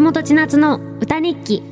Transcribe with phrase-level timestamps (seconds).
[0.00, 1.62] 千夏の歌日記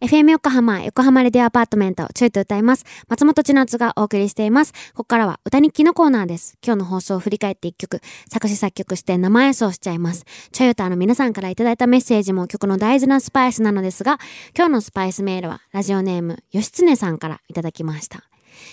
[0.00, 2.84] FM 横浜、横浜レディアアパートメント、ちょいと歌います。
[3.06, 4.72] 松本千夏がお送りしています。
[4.72, 6.56] ここからは歌日記のコーナーです。
[6.64, 10.24] 今日の放送を振り返って一曲、作詞作曲して生演奏しちゃいます。
[10.52, 14.18] ちょい歌の皆さんからいただいたメッセージも曲の大事なスパイスなのですが、
[14.56, 18.24] 今日のスパイスメールはラジオネーム、吉常さんからいただきました。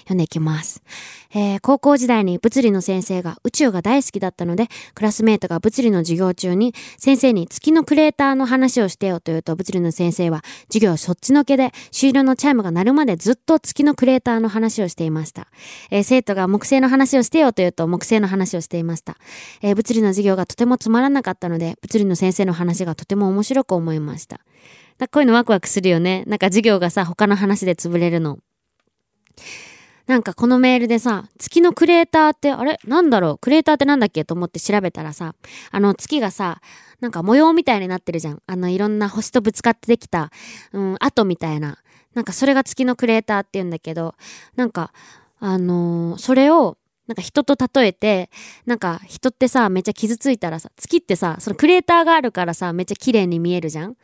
[0.01, 0.81] 読んでいきます。
[1.35, 15.47] えー高校時代に物理の先生が宇宙が大好きだったので、クラスメートが物理の授業中に先生に月のクレーターの話をしてよと言うと、物理の先生は授業そっちのけで終了のチャイムが鳴るまでずっと月のクレーターの話をしていました。
[15.89, 19.17] えー生徒が木星の話をしてよと言うと木星の話をしていました。
[19.61, 24.41] えー物理の授業がとてもつまらなかったので、物理の先生の話がとても面白く思いました。
[25.11, 26.23] こういうのワクワクするよね。
[26.27, 28.39] なんか授業がさ、他の話で潰れるの。
[30.07, 32.77] なんかこのメールでさ、月のクレーターって、あれ？
[32.85, 33.37] なんだろう？
[33.37, 34.25] クレーターってなんだっけ？
[34.25, 35.35] と思って調べたらさ、
[35.71, 36.61] あの月がさ、
[36.99, 38.41] なんか模様みたいになってるじゃん。
[38.45, 40.31] あのいろんな星とぶつかってできた、
[40.73, 41.77] うん、跡みたいな。
[42.13, 44.13] なんかそれが月のクレーターって言うんだけど、
[44.55, 44.93] なんか、
[45.39, 48.29] あのーそれを、なんか人と例えて、
[48.65, 53.97] なんか人ってさ、めっちゃ傷ついたらさ、月ってさ、そのクレーターがあるからさ、めっちゃ綺麗に見えるじゃん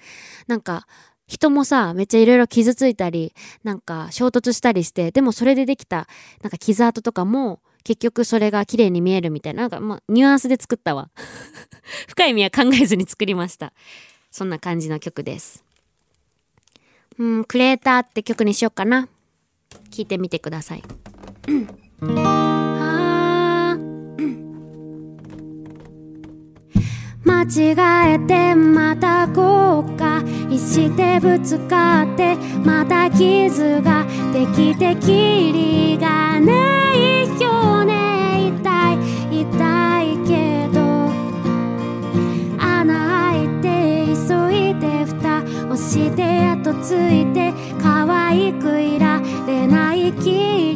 [0.48, 0.88] なんか、
[1.30, 6.08] 人もさ、めっちゃいろいろ傷ついたり、なんか衝突したりして、でもそれでできた、
[6.42, 11.12] なんか傷跡とかも、結局それが綺麗に見えるみたいな、なんかまあ、ニュアンスで作ったわ。
[12.10, 13.74] 深い意味は考えずに作りました。
[14.32, 15.64] そんな感じの曲です。
[17.20, 19.08] うん、クレーターって曲にしようかな。
[19.92, 20.84] 聞いてみてください。
[22.02, 22.49] あ
[27.52, 41.10] 違えてまた後悔してぶつかってまた傷ができてきりがないよね痛い痛いけど。
[42.60, 42.86] 穴
[43.32, 43.68] 開いて
[44.14, 47.52] 急いで蓋をして後ついて
[47.82, 50.69] 可愛くいられないき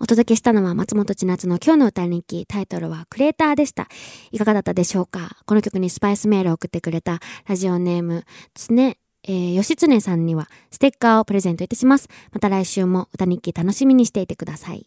[0.00, 2.46] お届けしたのは松本千夏の今日の歌日記。
[2.46, 3.88] タイトルはクレーターでした。
[4.32, 5.36] いかがだったでしょうか？
[5.46, 8.24] この曲にスパイスメールを送ってくれたラジオネーム、
[8.54, 12.08] つね、えー、吉常さんにはステッカーをプレゼントいたします。
[12.32, 14.86] また来週も歌日記楽しみにしていてください。